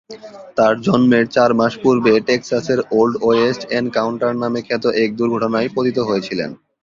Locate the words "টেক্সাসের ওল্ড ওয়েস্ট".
2.27-3.61